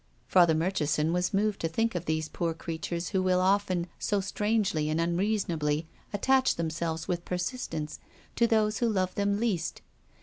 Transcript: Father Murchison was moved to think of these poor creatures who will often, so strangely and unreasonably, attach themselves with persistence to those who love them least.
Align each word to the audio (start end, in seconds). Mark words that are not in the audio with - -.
Father 0.27 0.55
Murchison 0.55 1.13
was 1.13 1.31
moved 1.31 1.59
to 1.59 1.67
think 1.67 1.93
of 1.93 2.05
these 2.05 2.27
poor 2.27 2.55
creatures 2.55 3.09
who 3.09 3.21
will 3.21 3.39
often, 3.39 3.85
so 3.99 4.19
strangely 4.19 4.89
and 4.89 4.99
unreasonably, 4.99 5.85
attach 6.11 6.55
themselves 6.55 7.07
with 7.07 7.23
persistence 7.23 7.99
to 8.35 8.47
those 8.47 8.79
who 8.79 8.89
love 8.89 9.13
them 9.13 9.39
least. 9.39 9.83